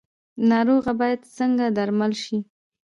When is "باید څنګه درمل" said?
0.99-2.13